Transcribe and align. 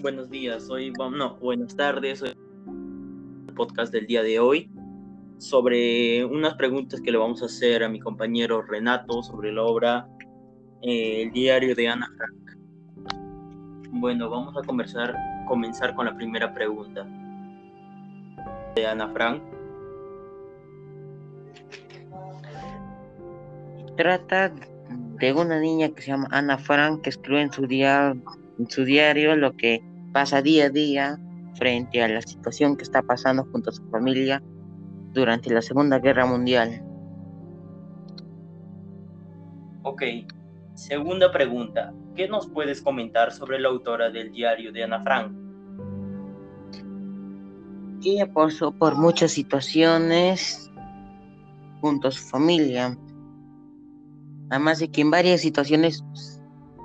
Buenos 0.00 0.30
días, 0.30 0.70
hoy, 0.70 0.92
no, 0.92 1.34
buenas 1.36 1.76
tardes, 1.76 2.22
el 2.22 2.34
podcast 3.54 3.92
del 3.92 4.06
día 4.06 4.22
de 4.22 4.38
hoy 4.38 4.70
sobre 5.36 6.24
unas 6.24 6.54
preguntas 6.54 7.02
que 7.02 7.12
le 7.12 7.18
vamos 7.18 7.42
a 7.42 7.46
hacer 7.46 7.84
a 7.84 7.88
mi 7.90 8.00
compañero 8.00 8.62
Renato 8.62 9.22
sobre 9.22 9.52
la 9.52 9.62
obra 9.62 10.08
eh, 10.80 11.24
El 11.24 11.32
diario 11.32 11.74
de 11.74 11.88
Ana 11.88 12.10
Frank. 12.16 13.20
Bueno, 13.90 14.30
vamos 14.30 14.56
a 14.56 14.66
conversar, 14.66 15.14
comenzar 15.46 15.94
con 15.94 16.06
la 16.06 16.16
primera 16.16 16.54
pregunta 16.54 17.06
de 18.74 18.86
Ana 18.86 19.06
Frank. 19.10 19.42
Trata 23.98 24.50
de 25.18 25.32
una 25.34 25.60
niña 25.60 25.90
que 25.90 26.00
se 26.00 26.08
llama 26.08 26.28
Ana 26.30 26.56
Frank 26.56 27.02
que 27.02 27.10
escribe 27.10 27.42
en 27.42 27.52
su 27.52 27.66
diario 27.66 28.22
en 28.60 28.70
su 28.70 28.84
diario 28.84 29.34
lo 29.36 29.56
que 29.56 29.82
pasa 30.12 30.42
día 30.42 30.66
a 30.66 30.70
día 30.70 31.18
frente 31.54 32.02
a 32.02 32.08
la 32.08 32.22
situación 32.22 32.76
que 32.76 32.82
está 32.82 33.02
pasando 33.02 33.44
junto 33.52 33.70
a 33.70 33.72
su 33.72 33.82
familia 33.90 34.42
durante 35.12 35.52
la 35.52 35.62
Segunda 35.62 35.98
Guerra 35.98 36.26
Mundial. 36.26 36.82
Ok, 39.82 40.02
segunda 40.74 41.32
pregunta. 41.32 41.92
¿Qué 42.14 42.28
nos 42.28 42.48
puedes 42.48 42.82
comentar 42.82 43.32
sobre 43.32 43.58
la 43.58 43.68
autora 43.68 44.10
del 44.10 44.30
diario 44.32 44.72
de 44.72 44.84
Ana 44.84 45.02
Frank? 45.02 45.32
Ella 48.02 48.32
pasó 48.32 48.72
por 48.72 48.96
muchas 48.96 49.32
situaciones 49.32 50.70
junto 51.80 52.08
a 52.08 52.10
su 52.10 52.22
familia. 52.22 52.96
Además 54.50 54.78
de 54.78 54.90
que 54.90 55.02
en 55.02 55.10
varias 55.10 55.42
situaciones 55.42 56.02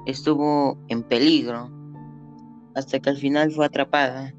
estuvo 0.06 0.78
en 0.88 1.04
peligro 1.04 1.70
hasta 2.76 3.00
que 3.00 3.10
al 3.10 3.18
final 3.18 3.52
fue 3.52 3.66
atrapada. 3.66 4.34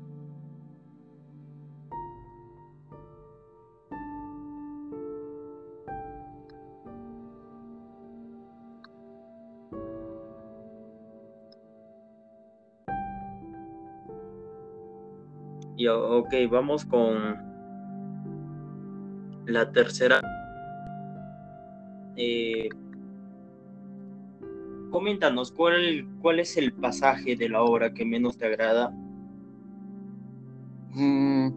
Y 15.79 15.89
ok, 15.89 16.35
vamos 16.51 16.85
con 16.87 17.37
la 19.47 19.71
tercera. 19.73 20.21
Eh, 22.17 22.69
coméntanos, 24.97 25.53
¿cuál, 25.53 26.09
¿cuál 26.23 26.41
es 26.41 26.57
el 26.57 26.73
pasaje 26.73 27.37
de 27.37 27.51
la 27.51 27.61
obra 27.61 27.93
que 27.93 28.03
menos 28.03 28.39
te 28.39 28.47
agrada? 28.47 28.89
Mm, 30.95 31.49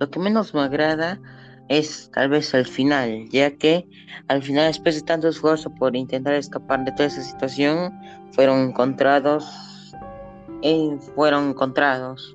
lo 0.00 0.10
que 0.10 0.18
menos 0.18 0.54
me 0.54 0.62
agrada 0.62 1.20
es 1.68 2.10
tal 2.14 2.30
vez 2.30 2.54
el 2.54 2.64
final, 2.64 3.28
ya 3.28 3.50
que 3.50 3.86
al 4.28 4.42
final, 4.42 4.68
después 4.68 4.94
de 4.94 5.02
tanto 5.02 5.28
esfuerzo 5.28 5.68
por 5.74 5.94
intentar 5.94 6.32
escapar 6.32 6.82
de 6.82 6.92
toda 6.92 7.08
esa 7.08 7.20
situación, 7.20 7.92
fueron 8.32 8.70
encontrados, 8.70 9.94
y 10.62 10.92
fueron 11.14 11.50
encontrados. 11.50 12.34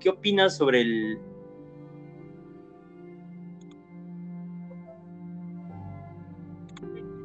¿Qué 0.00 0.08
opinas 0.08 0.56
sobre 0.56 0.80
el, 0.80 1.18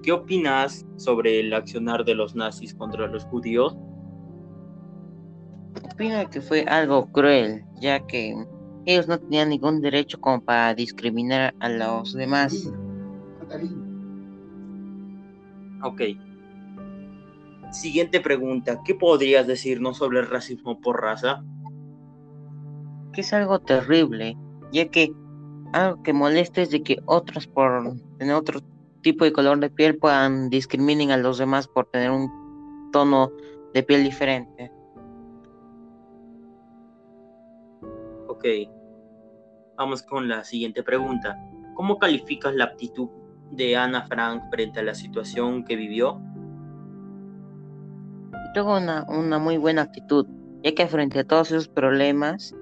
¿Qué 0.03 0.11
opinas 0.11 0.85
sobre 0.97 1.39
el 1.39 1.53
accionar 1.53 2.03
de 2.03 2.15
los 2.15 2.35
nazis 2.35 2.73
contra 2.73 3.07
los 3.07 3.23
judíos? 3.25 3.77
Opino 5.83 6.27
que 6.29 6.41
fue 6.41 6.63
algo 6.63 7.11
cruel, 7.11 7.63
ya 7.79 8.05
que 8.07 8.35
ellos 8.85 9.07
no 9.07 9.19
tenían 9.19 9.49
ningún 9.49 9.79
derecho 9.81 10.19
como 10.19 10.43
para 10.43 10.73
discriminar 10.73 11.53
a 11.59 11.69
los 11.69 12.13
demás. 12.13 12.71
Ok. 15.83 16.01
Siguiente 17.71 18.19
pregunta. 18.19 18.81
¿Qué 18.83 18.95
podrías 18.95 19.45
decirnos 19.45 19.97
sobre 19.97 20.19
el 20.19 20.27
racismo 20.27 20.81
por 20.81 21.01
raza? 21.01 21.43
Que 23.13 23.21
es 23.21 23.33
algo 23.33 23.59
terrible, 23.59 24.35
ya 24.71 24.87
que 24.89 25.13
algo 25.73 26.01
que 26.01 26.11
molesta 26.11 26.61
es 26.61 26.71
de 26.71 26.81
que 26.81 26.97
otros 27.05 27.47
por 27.47 27.95
tener 28.17 28.35
otro 28.35 28.61
tipo 29.01 29.25
de 29.25 29.33
color 29.33 29.59
de 29.59 29.69
piel 29.69 29.97
puedan 29.97 30.49
discriminen 30.49 31.11
a 31.11 31.17
los 31.17 31.37
demás 31.37 31.67
por 31.67 31.87
tener 31.87 32.11
un 32.11 32.29
tono 32.91 33.31
de 33.73 33.83
piel 33.83 34.03
diferente. 34.03 34.71
Ok. 38.27 38.45
Vamos 39.77 40.03
con 40.03 40.27
la 40.27 40.43
siguiente 40.43 40.83
pregunta. 40.83 41.37
¿Cómo 41.73 41.97
calificas 41.97 42.53
la 42.55 42.65
aptitud 42.65 43.09
de 43.51 43.75
Ana 43.75 44.05
Frank 44.07 44.43
frente 44.51 44.79
a 44.79 44.83
la 44.83 44.93
situación 44.93 45.63
que 45.63 45.75
vivió? 45.75 46.21
Tuvo 48.53 48.77
una, 48.77 49.05
una 49.07 49.39
muy 49.39 49.57
buena 49.57 49.83
actitud, 49.83 50.27
ya 50.63 50.75
que 50.75 50.87
frente 50.87 51.19
a 51.19 51.23
todos 51.23 51.51
esos 51.51 51.67
problemas, 51.67 52.53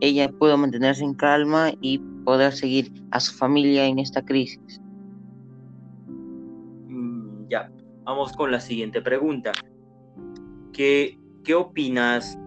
ella 0.00 0.30
pudo 0.30 0.56
mantenerse 0.56 1.04
en 1.04 1.14
calma 1.14 1.72
y 1.80 1.98
poder 2.24 2.52
seguir 2.52 2.90
a 3.10 3.20
su 3.20 3.32
familia 3.34 3.86
en 3.86 3.98
esta 3.98 4.24
crisis. 4.24 4.80
Vamos 8.04 8.32
con 8.32 8.50
la 8.50 8.60
siguiente 8.60 9.00
pregunta. 9.00 9.52
¿Qué, 10.72 11.18
qué 11.42 11.54
opinas? 11.54 12.38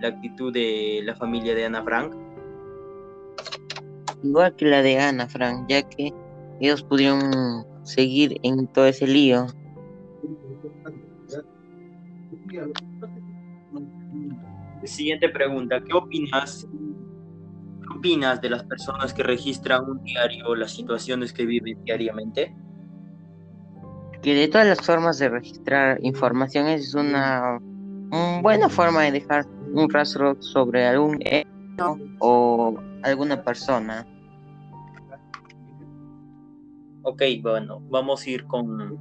La 0.00 0.08
actitud 0.08 0.52
de 0.52 1.00
la 1.04 1.14
familia 1.14 1.54
de 1.54 1.64
Ana 1.64 1.82
Frank. 1.82 2.14
Igual 4.22 4.54
que 4.56 4.66
la 4.66 4.82
de 4.82 4.98
Ana 4.98 5.26
Frank, 5.26 5.66
ya 5.68 5.82
que 5.82 6.12
ellos 6.60 6.82
pudieron 6.82 7.66
seguir 7.82 8.38
en 8.42 8.66
todo 8.68 8.86
ese 8.86 9.06
lío. 9.06 9.46
Siguiente 14.84 15.28
pregunta. 15.30 15.82
¿Qué 15.82 15.92
opinas 15.94 16.68
opinas 17.90 18.40
de 18.40 18.50
las 18.50 18.64
personas 18.64 19.12
que 19.12 19.22
registran 19.22 19.88
un 19.88 20.02
diario 20.02 20.54
las 20.54 20.72
situaciones 20.72 21.32
que 21.32 21.46
viven 21.46 21.82
diariamente? 21.84 22.54
Que 24.22 24.34
de 24.34 24.48
todas 24.48 24.66
las 24.66 24.80
formas 24.80 25.18
de 25.18 25.28
registrar 25.28 25.98
información 26.02 26.66
es 26.66 26.94
una, 26.94 27.60
buena 28.42 28.68
forma 28.68 29.02
de 29.02 29.12
dejar 29.12 29.46
un 29.72 29.90
rastro 29.90 30.40
sobre 30.40 30.86
algún 30.86 31.18
hecho 31.20 31.98
o 32.20 32.76
alguna 33.02 33.42
persona. 33.42 34.06
Ok, 37.02 37.22
bueno, 37.42 37.80
vamos 37.90 38.24
a 38.24 38.30
ir 38.30 38.44
con 38.46 38.98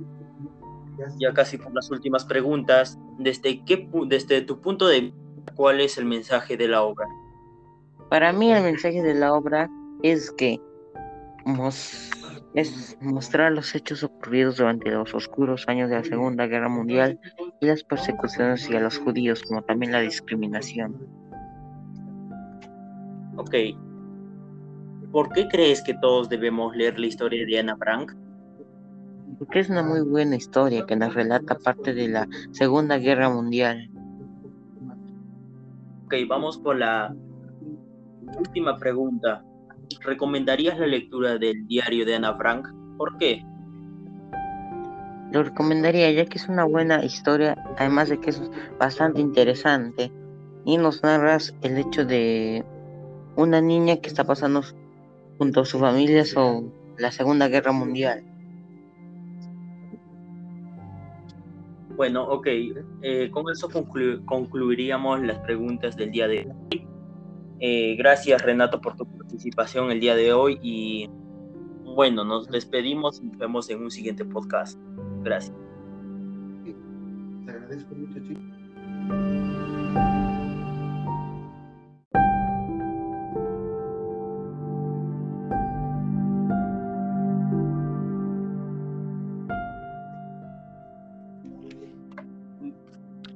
ya 1.20 1.34
casi 1.34 1.58
por 1.58 1.74
las 1.74 1.90
últimas 1.90 2.26
preguntas. 2.26 3.00
¿Desde, 3.18 3.64
qué, 3.64 3.90
desde 4.08 4.42
tu 4.42 4.60
punto 4.62 4.88
de 4.88 5.02
vista, 5.02 5.54
cuál 5.56 5.82
es 5.82 5.98
el 5.98 6.06
mensaje 6.06 6.58
de 6.58 6.68
la 6.68 6.84
obra? 6.84 7.08
Para 8.14 8.32
mí 8.32 8.52
el 8.52 8.62
mensaje 8.62 9.02
de 9.02 9.16
la 9.16 9.34
obra 9.34 9.72
es 10.04 10.32
que 10.34 10.62
es 12.54 12.96
mostrar 13.02 13.52
los 13.54 13.74
hechos 13.74 14.04
ocurridos 14.04 14.58
durante 14.58 14.92
los 14.92 15.16
oscuros 15.16 15.68
años 15.68 15.90
de 15.90 15.96
la 15.96 16.04
Segunda 16.04 16.46
Guerra 16.46 16.70
Mundial 16.70 17.20
y 17.60 17.66
las 17.66 17.84
persecuciones 17.84 18.66
hacia 18.66 18.82
los 18.82 19.00
judíos, 19.00 19.42
como 19.42 19.64
también 19.64 19.94
la 19.94 20.02
discriminación. 20.02 20.96
Ok. 23.36 23.56
¿Por 25.12 25.30
qué 25.30 25.48
crees 25.48 25.82
que 25.82 25.96
todos 25.96 26.30
debemos 26.30 26.76
leer 26.76 27.00
la 27.00 27.08
historia 27.08 27.44
de 27.48 27.58
Ana 27.58 27.76
Frank? 27.78 28.14
Porque 29.40 29.62
es 29.62 29.72
una 29.72 29.82
muy 29.82 30.02
buena 30.02 30.36
historia 30.36 30.86
que 30.86 30.96
nos 30.96 31.16
relata 31.16 31.58
parte 31.58 31.96
de 31.96 32.10
la 32.10 32.28
Segunda 32.52 33.00
Guerra 33.00 33.32
Mundial. 33.32 33.90
Ok, 36.06 36.14
vamos 36.30 36.60
por 36.60 36.78
la 36.78 37.12
Última 38.38 38.78
pregunta. 38.78 39.44
¿Recomendarías 40.02 40.80
la 40.80 40.88
lectura 40.88 41.38
del 41.38 41.68
diario 41.68 42.06
de 42.06 42.16
Ana 42.16 42.36
Frank? 42.36 42.68
¿Por 42.98 43.18
qué? 43.18 43.44
Lo 45.32 45.44
recomendaría 45.44 46.12
ya 46.12 46.26
que 46.26 46.38
es 46.38 46.48
una 46.48 46.64
buena 46.64 47.04
historia, 47.04 47.56
además 47.78 48.10
de 48.10 48.20
que 48.20 48.30
es 48.30 48.42
bastante 48.80 49.20
interesante 49.20 50.12
y 50.66 50.78
nos 50.78 51.02
narras 51.04 51.56
el 51.62 51.78
hecho 51.78 52.06
de 52.06 52.64
una 53.36 53.62
niña 53.62 53.98
que 53.98 54.08
está 54.08 54.24
pasando 54.24 54.62
junto 55.38 55.62
a 55.62 55.66
su 55.66 55.80
familia 55.80 56.26
sobre 56.26 56.68
la 56.98 57.12
Segunda 57.12 57.48
Guerra 57.48 57.72
Mundial. 57.72 58.24
Bueno, 61.96 62.24
ok, 62.24 62.48
eh, 63.02 63.30
con 63.32 63.50
eso 63.52 63.70
concluiríamos 64.26 65.22
las 65.22 65.40
preguntas 65.40 65.96
del 65.96 66.12
día 66.12 66.28
de 66.28 66.48
hoy. 66.72 66.93
Eh, 67.66 67.96
gracias 67.96 68.42
Renato 68.42 68.82
por 68.82 68.98
tu 68.98 69.06
participación 69.06 69.90
el 69.90 70.02
día 70.02 70.18
de 70.18 70.34
hoy 70.34 70.60
y 70.62 71.10
Bueno, 71.96 72.26
nos 72.26 72.50
despedimos 72.50 73.22
y 73.22 73.28
nos 73.28 73.38
vemos 73.38 73.70
en 73.70 73.84
un 73.84 73.90
siguiente 73.90 74.26
podcast. 74.26 74.78
Gracias. 75.24 75.56
Te 77.46 77.52
agradezco 77.52 77.96
mucho, 77.96 78.20
chico. 78.20 78.42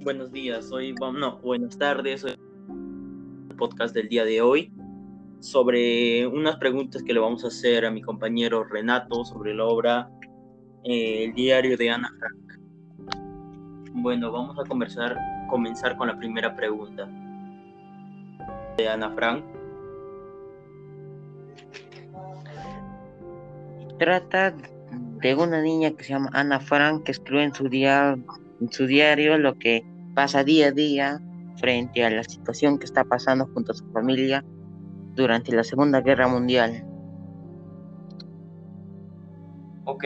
Buenos 0.02 0.34
días, 0.34 0.70
hoy 0.74 0.94
vamos, 1.00 1.20
no, 1.20 1.38
buenas 1.40 1.78
tardes, 1.78 2.26
hoy 2.26 2.37
podcast 3.58 3.94
del 3.94 4.08
día 4.08 4.24
de 4.24 4.42
hoy 4.42 4.72
sobre 5.40 6.26
unas 6.28 6.56
preguntas 6.58 7.04
que 7.04 7.14
le 7.14 7.20
vamos 7.20 7.44
a 7.44 7.48
hacer 7.48 7.86
a 7.86 7.92
mi 7.92 8.02
compañero 8.02 8.64
Renato 8.64 9.26
sobre 9.26 9.54
la 9.54 9.66
obra 9.66 10.10
eh, 10.84 11.26
El 11.26 11.34
diario 11.34 11.76
de 11.76 11.90
Ana 11.90 12.10
Frank. 12.18 13.18
Bueno, 13.94 14.32
vamos 14.32 14.58
a 14.60 14.68
comenzar, 14.68 15.18
comenzar 15.50 15.98
con 15.98 16.08
la 16.08 16.18
primera 16.18 16.56
pregunta 16.56 17.10
de 18.78 18.88
Ana 18.88 19.12
Frank. 19.12 19.44
Trata 24.00 24.54
de 24.92 25.36
una 25.36 25.62
niña 25.62 25.92
que 25.92 26.04
se 26.04 26.14
llama 26.14 26.30
Ana 26.34 26.60
Frank 26.60 27.04
que 27.04 27.12
escribe 27.12 27.44
en 27.44 27.54
su, 27.54 27.68
diario, 27.68 28.24
en 28.62 28.72
su 28.72 28.86
diario 28.86 29.38
lo 29.40 29.56
que 29.56 29.84
pasa 30.14 30.44
día 30.44 30.68
a 30.68 30.72
día 30.72 31.22
frente 31.58 32.06
a 32.06 32.10
la 32.10 32.24
situación 32.24 32.80
que 32.80 32.86
está 32.86 33.04
pasando 33.04 33.48
junto 33.54 33.72
a 33.72 33.76
su 33.76 33.86
familia 33.92 34.44
durante 35.14 35.54
la 35.56 35.64
Segunda 35.64 36.02
Guerra 36.02 36.28
Mundial. 36.28 36.86
Ok, 39.86 40.06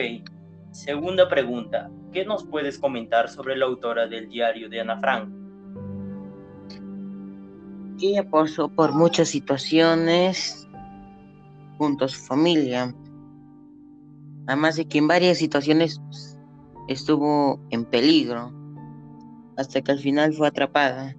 segunda 0.70 1.28
pregunta. 1.28 1.90
¿Qué 2.12 2.24
nos 2.24 2.44
puedes 2.44 2.78
comentar 2.78 3.28
sobre 3.28 3.56
la 3.56 3.66
autora 3.66 4.06
del 4.06 4.28
diario 4.28 4.68
de 4.68 4.80
Ana 4.80 4.98
Frank? 4.98 5.28
Ella 8.00 8.28
pasó 8.28 8.68
por 8.68 8.92
muchas 8.92 9.28
situaciones 9.28 10.68
junto 11.78 12.04
a 12.04 12.08
su 12.08 12.20
familia. 12.20 12.94
Además 14.46 14.76
de 14.76 14.86
que 14.86 14.98
en 14.98 15.08
varias 15.08 15.38
situaciones 15.38 16.00
estuvo 16.88 17.60
en 17.70 17.84
peligro 17.84 18.52
hasta 19.56 19.82
que 19.82 19.92
al 19.92 19.98
final 19.98 20.32
fue 20.32 20.48
atrapada. 20.48 21.14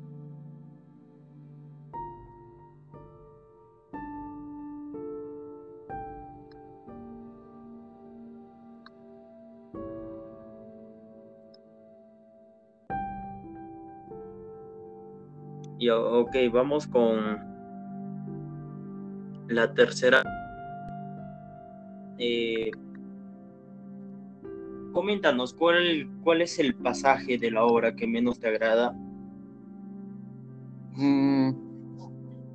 Y 15.80 15.90
ok, 15.90 16.36
vamos 16.52 16.88
con 16.88 17.38
la 19.48 19.74
tercera. 19.74 20.24
Eh, 22.18 22.72
coméntanos, 24.94 25.54
¿cuál, 25.54 26.08
¿cuál 26.24 26.42
es 26.42 26.60
el 26.60 26.76
pasaje 26.76 27.38
de 27.38 27.52
la 27.52 27.66
obra 27.66 27.96
que 27.96 28.08
menos 28.08 28.40
te 28.40 28.48
agrada? 28.48 28.94
Mm, 30.96 31.52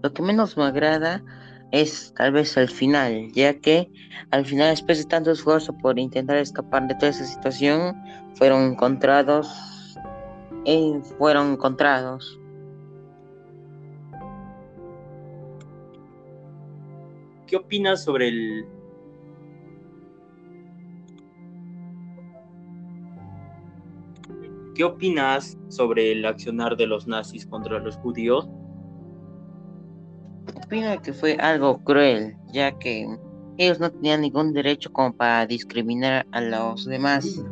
lo 0.02 0.12
que 0.12 0.22
menos 0.22 0.56
me 0.56 0.64
agrada 0.64 1.22
es 1.70 2.12
tal 2.16 2.32
vez 2.32 2.56
el 2.56 2.68
final, 2.68 3.30
ya 3.32 3.58
que 3.58 3.90
al 4.30 4.44
final, 4.46 4.70
después 4.70 4.98
de 4.98 5.04
tanto 5.04 5.30
esfuerzo 5.30 5.76
por 5.76 5.98
intentar 5.98 6.36
escapar 6.36 6.88
de 6.88 6.94
toda 6.94 7.08
esa 7.08 7.24
situación, 7.24 7.96
fueron 8.34 8.72
encontrados, 8.72 9.96
eh, 10.64 11.00
fueron 11.18 11.52
encontrados. 11.52 12.38
¿Qué 17.46 17.56
opinas 17.56 18.04
sobre 18.04 18.28
el 18.28 18.66
¿Qué 24.74 24.84
opinas 24.84 25.58
sobre 25.66 26.12
el 26.12 26.24
accionar 26.24 26.76
de 26.76 26.86
los 26.86 27.08
nazis 27.08 27.44
contra 27.46 27.80
los 27.80 27.96
judíos? 27.96 28.48
Opino 30.68 31.00
que 31.00 31.14
fue 31.14 31.34
algo 31.40 31.82
cruel, 31.82 32.36
ya 32.52 32.78
que 32.78 33.08
ellos 33.56 33.80
no 33.80 33.90
tenían 33.90 34.20
ningún 34.20 34.52
derecho 34.52 34.92
como 34.92 35.16
para 35.16 35.46
discriminar 35.46 36.26
a 36.30 36.42
los 36.42 36.84
demás. 36.84 37.42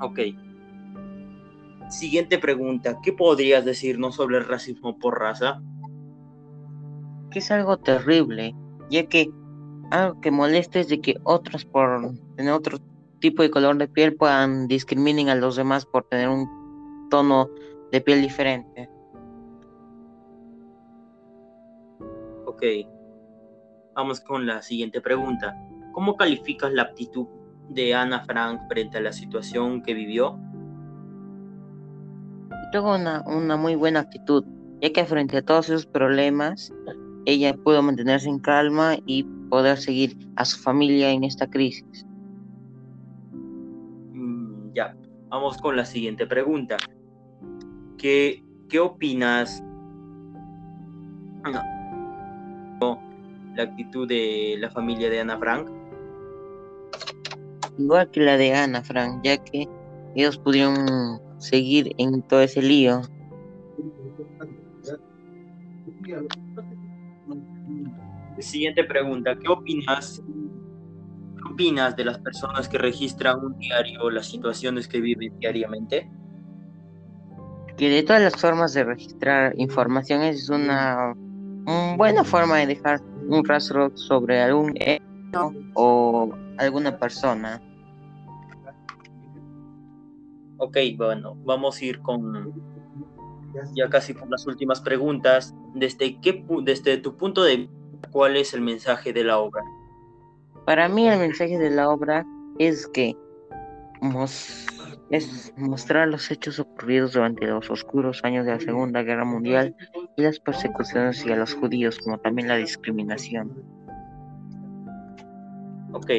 Ok. 0.00 0.20
Siguiente 1.90 2.38
pregunta. 2.38 2.96
¿Qué 3.02 3.12
podrías 3.12 3.64
decirnos 3.64 4.14
sobre 4.14 4.38
el 4.38 4.46
racismo 4.46 4.96
por 5.00 5.18
raza? 5.18 5.60
Que 7.32 7.40
es 7.40 7.50
algo 7.50 7.76
terrible, 7.78 8.54
ya 8.90 9.06
que 9.06 9.32
algo 9.90 10.20
que 10.20 10.30
molesta 10.30 10.78
es 10.78 10.86
de 10.86 11.00
que 11.00 11.16
otros 11.24 11.64
por 11.64 12.12
tener 12.36 12.52
otro 12.52 12.78
tipo 13.18 13.42
de 13.42 13.50
color 13.50 13.78
de 13.78 13.88
piel 13.88 14.14
puedan 14.14 14.68
discriminen 14.68 15.28
a 15.28 15.34
los 15.34 15.56
demás 15.56 15.84
por 15.84 16.04
tener 16.04 16.28
un 16.28 16.46
tono 17.10 17.50
de 17.90 18.00
piel 18.00 18.22
diferente. 18.22 18.93
Ok. 22.54 22.62
Vamos 23.94 24.20
con 24.20 24.46
la 24.46 24.62
siguiente 24.62 25.00
pregunta. 25.00 25.56
¿Cómo 25.92 26.16
calificas 26.16 26.72
la 26.72 26.82
aptitud 26.82 27.26
de 27.68 27.94
Ana 27.94 28.24
Frank 28.24 28.60
frente 28.68 28.98
a 28.98 29.00
la 29.00 29.12
situación 29.12 29.82
que 29.82 29.92
vivió? 29.92 30.38
Tuvo 32.72 32.94
una, 32.94 33.24
una 33.26 33.56
muy 33.56 33.74
buena 33.74 34.00
actitud, 34.00 34.44
ya 34.80 34.92
que 34.92 35.04
frente 35.04 35.38
a 35.38 35.42
todos 35.42 35.68
esos 35.68 35.86
problemas, 35.86 36.72
ella 37.24 37.54
pudo 37.56 37.82
mantenerse 37.82 38.28
en 38.28 38.38
calma 38.38 38.96
y 39.06 39.24
poder 39.50 39.78
seguir 39.78 40.16
a 40.36 40.44
su 40.44 40.58
familia 40.60 41.10
en 41.10 41.24
esta 41.24 41.48
crisis. 41.48 42.06
Mm, 44.12 44.72
ya, 44.74 44.96
vamos 45.28 45.56
con 45.58 45.76
la 45.76 45.84
siguiente 45.84 46.26
pregunta. 46.26 46.76
¿Qué, 47.98 48.44
qué 48.68 48.78
opinas? 48.78 49.60
No. 51.44 51.73
La 53.56 53.64
actitud 53.64 54.08
de 54.08 54.56
la 54.58 54.70
familia 54.70 55.08
de 55.10 55.20
Ana 55.20 55.38
Frank. 55.38 55.68
Igual 57.78 58.10
que 58.10 58.20
la 58.20 58.36
de 58.36 58.54
Ana 58.54 58.82
Frank, 58.82 59.20
ya 59.24 59.36
que 59.38 59.68
ellos 60.14 60.38
pudieron 60.38 61.20
seguir 61.38 61.94
en 61.98 62.22
todo 62.22 62.40
ese 62.40 62.62
lío. 62.62 63.02
Siguiente 68.38 68.84
pregunta. 68.84 69.36
¿Qué 69.36 69.48
opinas? 69.48 70.22
¿Qué 71.36 71.52
opinas 71.52 71.96
de 71.96 72.04
las 72.04 72.18
personas 72.18 72.68
que 72.68 72.78
registran 72.78 73.44
un 73.44 73.58
diario 73.58 74.10
las 74.10 74.26
situaciones 74.26 74.88
que 74.88 75.00
viven 75.00 75.38
diariamente? 75.38 76.10
Que 77.76 77.88
de 77.88 78.02
todas 78.02 78.22
las 78.22 78.36
formas 78.36 78.72
de 78.74 78.84
registrar 78.84 79.54
información 79.56 80.22
es 80.22 80.48
una, 80.48 81.14
una 81.16 81.33
buena 81.96 82.24
forma 82.24 82.58
de 82.58 82.66
dejar 82.66 83.00
un 83.28 83.44
rastro 83.44 83.90
sobre 83.96 84.40
algún 84.42 84.74
hecho 84.76 85.52
o 85.74 86.32
alguna 86.58 86.96
persona. 86.98 87.60
Ok, 90.58 90.76
bueno, 90.96 91.36
vamos 91.44 91.80
a 91.80 91.84
ir 91.84 92.00
con 92.00 92.52
ya 93.74 93.88
casi 93.88 94.14
por 94.14 94.28
las 94.30 94.46
últimas 94.46 94.80
preguntas. 94.80 95.54
¿Desde, 95.74 96.20
qué, 96.20 96.44
desde 96.62 96.96
tu 96.98 97.16
punto 97.16 97.42
de 97.42 97.56
vista, 97.56 98.10
cuál 98.10 98.36
es 98.36 98.54
el 98.54 98.60
mensaje 98.60 99.12
de 99.12 99.24
la 99.24 99.38
obra? 99.38 99.62
Para 100.64 100.88
mí 100.88 101.08
el 101.08 101.18
mensaje 101.18 101.58
de 101.58 101.70
la 101.70 101.88
obra 101.90 102.24
es 102.58 102.86
que 102.86 103.16
mos- 104.00 104.66
es 105.10 105.52
mostrar 105.56 106.08
los 106.08 106.30
hechos 106.30 106.58
ocurridos 106.58 107.12
durante 107.12 107.46
los 107.46 107.70
oscuros 107.70 108.24
años 108.24 108.46
de 108.46 108.52
la 108.52 108.60
Segunda 108.60 109.02
Guerra 109.02 109.24
Mundial 109.24 109.76
y 110.16 110.22
las 110.22 110.40
persecuciones 110.40 111.20
hacia 111.20 111.36
los 111.36 111.54
judíos, 111.54 111.98
como 111.98 112.18
también 112.18 112.48
la 112.48 112.56
discriminación. 112.56 113.52
Ok. 115.92 116.10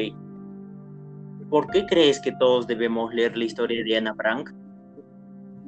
¿Por 1.50 1.68
qué 1.70 1.86
crees 1.86 2.20
que 2.20 2.32
todos 2.32 2.66
debemos 2.66 3.12
leer 3.14 3.36
la 3.36 3.44
historia 3.44 3.84
de 3.84 3.96
Ana 3.96 4.14
Frank? 4.14 4.50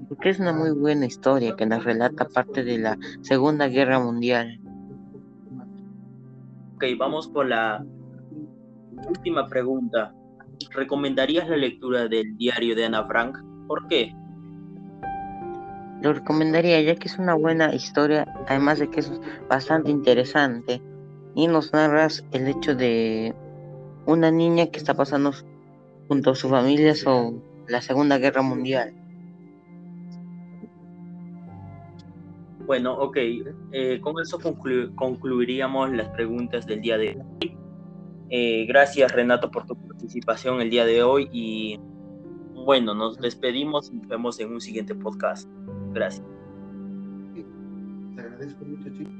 Porque 0.08 0.30
es 0.30 0.40
una 0.40 0.52
muy 0.52 0.70
buena 0.70 1.06
historia 1.06 1.54
que 1.56 1.66
nos 1.66 1.84
relata 1.84 2.26
parte 2.26 2.64
de 2.64 2.78
la 2.78 2.98
Segunda 3.20 3.68
Guerra 3.68 4.00
Mundial. 4.00 4.60
Ok, 6.76 6.84
vamos 6.98 7.28
con 7.28 7.50
la 7.50 7.84
última 9.08 9.46
pregunta. 9.46 10.14
¿Recomendarías 10.70 11.48
la 11.48 11.56
lectura 11.56 12.08
del 12.08 12.36
diario 12.36 12.74
de 12.74 12.84
Ana 12.84 13.06
Frank? 13.06 13.38
¿Por 13.66 13.86
qué? 13.88 14.14
Lo 16.02 16.12
recomendaría 16.12 16.80
ya 16.80 16.94
que 16.94 17.08
es 17.08 17.18
una 17.18 17.34
buena 17.34 17.74
historia, 17.74 18.26
además 18.46 18.78
de 18.78 18.88
que 18.88 19.00
es 19.00 19.12
bastante 19.48 19.90
interesante 19.90 20.80
y 21.34 21.46
nos 21.48 21.72
narras 21.72 22.24
el 22.32 22.46
hecho 22.46 22.74
de 22.74 23.34
una 24.06 24.30
niña 24.30 24.66
que 24.66 24.78
está 24.78 24.94
pasando 24.94 25.32
junto 26.06 26.30
a 26.30 26.34
su 26.34 26.48
familia 26.48 26.94
sobre 26.94 27.40
la 27.68 27.82
Segunda 27.82 28.18
Guerra 28.18 28.42
Mundial. 28.42 28.94
Bueno, 32.66 32.92
ok, 32.92 33.16
eh, 33.72 33.98
con 34.00 34.20
eso 34.20 34.38
conclu 34.38 34.94
concluiríamos 34.94 35.90
las 35.90 36.08
preguntas 36.10 36.66
del 36.66 36.80
día 36.82 36.98
de 36.98 37.16
hoy. 37.16 37.56
Eh, 38.30 38.66
gracias 38.66 39.10
Renato 39.12 39.50
por 39.50 39.66
tu 39.66 39.74
participación 40.08 40.62
el 40.62 40.70
día 40.70 40.86
de 40.86 41.02
hoy 41.02 41.28
y 41.32 41.78
bueno, 42.54 42.94
nos 42.94 43.18
despedimos 43.18 43.90
y 43.90 43.96
nos 43.96 44.08
vemos 44.08 44.40
en 44.40 44.54
un 44.54 44.60
siguiente 44.60 44.94
podcast. 44.94 45.46
Gracias. 45.92 46.26
Te 48.14 48.22
agradezco 48.22 48.64
mucho, 48.64 48.88
chicos. 48.88 49.12